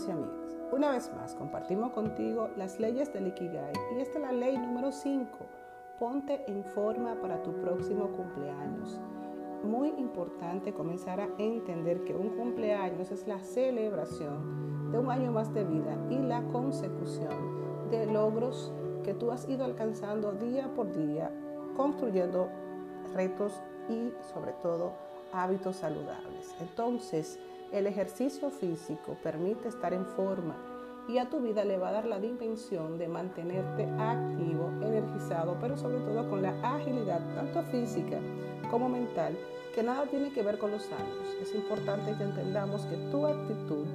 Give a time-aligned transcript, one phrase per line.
[0.00, 0.56] amigos y amigas.
[0.72, 4.92] Una vez más, compartimos contigo las leyes del Ikigai y esta es la ley número
[4.92, 5.28] 5.
[5.98, 9.00] Ponte en forma para tu próximo cumpleaños.
[9.64, 15.52] Muy importante comenzar a entender que un cumpleaños es la celebración de un año más
[15.52, 18.72] de vida y la consecución de logros
[19.04, 21.30] que tú has ido alcanzando día por día,
[21.76, 22.48] construyendo
[23.14, 24.92] retos y sobre todo
[25.32, 26.54] hábitos saludables.
[26.60, 27.38] Entonces,
[27.72, 30.56] el ejercicio físico permite estar en forma
[31.08, 35.76] y a tu vida le va a dar la dimensión de mantenerte activo, energizado, pero
[35.76, 38.18] sobre todo con la agilidad tanto física
[38.70, 39.36] como mental,
[39.74, 41.36] que nada tiene que ver con los años.
[41.40, 43.86] Es importante que entendamos que tu actitud,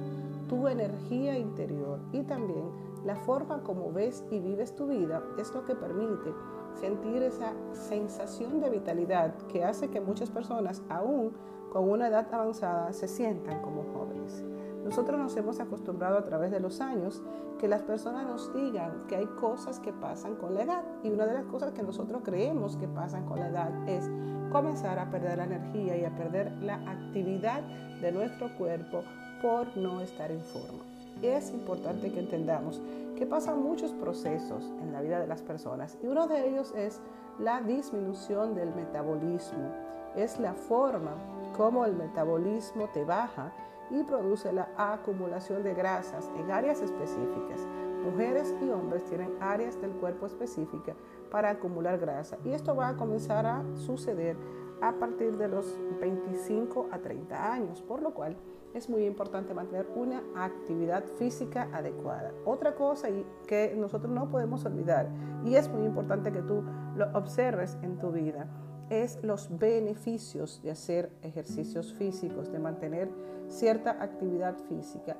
[0.48, 2.70] tu energía interior y también
[3.04, 6.32] la forma como ves y vives tu vida es lo que permite
[6.74, 11.32] sentir esa sensación de vitalidad que hace que muchas personas aún
[11.72, 14.44] con una edad avanzada se sientan como jóvenes.
[14.84, 17.22] Nosotros nos hemos acostumbrado a través de los años
[17.58, 21.26] que las personas nos digan que hay cosas que pasan con la edad y una
[21.26, 24.08] de las cosas que nosotros creemos que pasan con la edad es
[24.52, 27.62] comenzar a perder la energía y a perder la actividad
[28.00, 29.02] de nuestro cuerpo
[29.42, 30.84] por no estar en forma.
[31.22, 32.80] Es importante que entendamos
[33.16, 37.00] que pasan muchos procesos en la vida de las personas y uno de ellos es
[37.38, 39.85] la disminución del metabolismo.
[40.16, 41.14] Es la forma
[41.56, 43.52] cómo el metabolismo te baja
[43.90, 47.60] y produce la acumulación de grasas en áreas específicas.
[48.04, 50.96] Mujeres y hombres tienen áreas del cuerpo específicas
[51.30, 54.36] para acumular grasa y esto va a comenzar a suceder
[54.80, 58.36] a partir de los 25 a 30 años, por lo cual
[58.74, 62.32] es muy importante mantener una actividad física adecuada.
[62.44, 63.08] Otra cosa
[63.46, 65.08] que nosotros no podemos olvidar
[65.44, 66.62] y es muy importante que tú
[66.94, 68.46] lo observes en tu vida
[68.90, 73.10] es los beneficios de hacer ejercicios físicos, de mantener
[73.48, 75.16] cierta actividad física.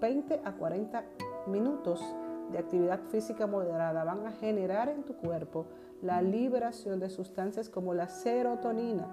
[0.00, 1.04] 20 a 40
[1.46, 2.02] minutos
[2.50, 5.66] de actividad física moderada van a generar en tu cuerpo
[6.02, 9.08] la liberación de sustancias como la serotonina.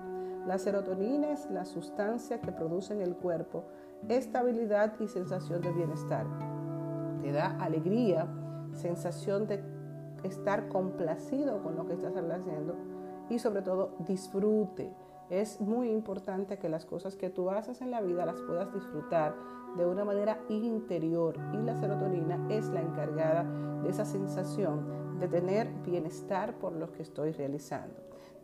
[0.45, 3.65] La serotonina es la sustancia que produce en el cuerpo
[4.07, 6.25] estabilidad y sensación de bienestar.
[7.21, 8.27] Te da alegría,
[8.73, 9.61] sensación de
[10.23, 12.75] estar complacido con lo que estás haciendo
[13.29, 14.91] y sobre todo disfrute.
[15.29, 19.35] Es muy importante que las cosas que tú haces en la vida las puedas disfrutar
[19.77, 23.43] de una manera interior y la serotonina es la encargada
[23.83, 27.95] de esa sensación de tener bienestar por lo que estoy realizando.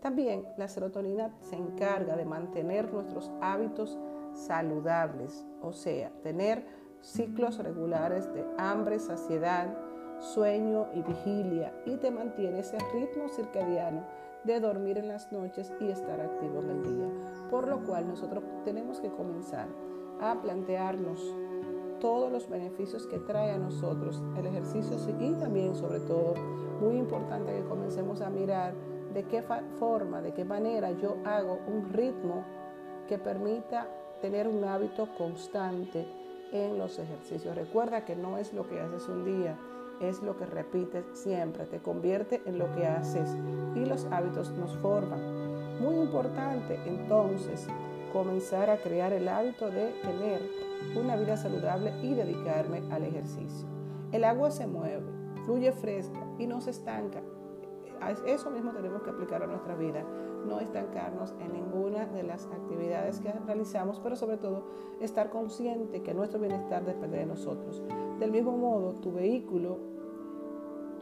[0.02, 3.98] También la serotonina se encarga de mantener nuestros hábitos
[4.34, 6.68] saludables, o sea, tener
[7.02, 9.76] ciclos regulares de hambre, saciedad,
[10.20, 14.04] sueño y vigilia y te mantiene ese ritmo circadiano
[14.46, 17.10] de dormir en las noches y estar activo en el día.
[17.50, 19.68] Por lo cual nosotros tenemos que comenzar
[20.22, 21.36] a plantearnos
[22.00, 26.34] todos los beneficios que trae a nosotros el ejercicio y también sobre todo
[26.80, 28.74] muy importante que comencemos a mirar
[29.14, 29.42] de qué
[29.80, 32.44] forma, de qué manera yo hago un ritmo
[33.08, 33.88] que permita
[34.22, 36.06] tener un hábito constante
[36.52, 37.56] en los ejercicios.
[37.56, 39.58] Recuerda que no es lo que haces un día,
[40.00, 43.36] es lo que repites siempre, te convierte en lo que haces
[43.76, 45.80] y los hábitos nos forman.
[45.80, 47.68] Muy importante entonces
[48.14, 50.42] comenzar a crear el hábito de tener
[50.96, 53.68] una vida saludable y dedicarme al ejercicio.
[54.12, 55.04] El agua se mueve,
[55.46, 57.22] fluye fresca y no se estanca.
[58.26, 60.04] Eso mismo tenemos que aplicar a nuestra vida,
[60.46, 64.64] no estancarnos en ninguna de las actividades que realizamos, pero sobre todo
[65.02, 67.82] estar consciente que nuestro bienestar depende de nosotros.
[68.20, 69.78] Del mismo modo, tu vehículo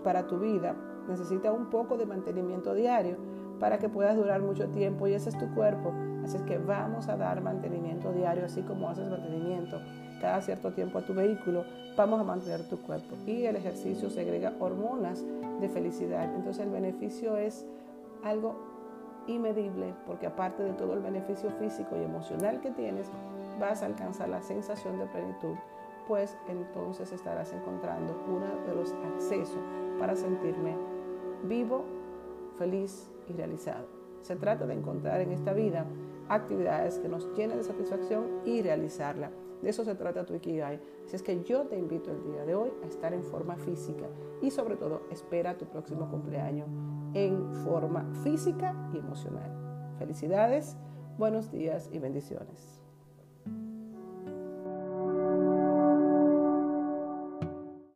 [0.03, 0.75] para tu vida
[1.07, 3.17] necesita un poco de mantenimiento diario
[3.59, 5.93] para que puedas durar mucho tiempo y ese es tu cuerpo.
[6.23, 9.79] Así es que vamos a dar mantenimiento diario, así como haces mantenimiento
[10.21, 11.65] cada cierto tiempo a tu vehículo,
[11.97, 13.15] vamos a mantener tu cuerpo.
[13.25, 15.23] Y el ejercicio segrega hormonas
[15.59, 16.33] de felicidad.
[16.33, 17.65] Entonces el beneficio es
[18.23, 18.72] algo
[19.27, 23.09] inmedible porque aparte de todo el beneficio físico y emocional que tienes,
[23.59, 25.55] vas a alcanzar la sensación de plenitud,
[26.07, 29.61] pues entonces estarás encontrando uno de los accesos
[29.99, 30.75] para sentirme
[31.43, 31.85] vivo,
[32.57, 33.85] feliz y realizado.
[34.21, 35.85] Se trata de encontrar en esta vida
[36.29, 39.31] actividades que nos llenen de satisfacción y realizarla.
[39.61, 40.79] De eso se trata tu Ikigai.
[41.05, 44.05] Así es que yo te invito el día de hoy a estar en forma física
[44.41, 46.67] y sobre todo espera tu próximo cumpleaños
[47.13, 49.51] en forma física y emocional.
[49.97, 50.77] Felicidades,
[51.17, 52.82] buenos días y bendiciones.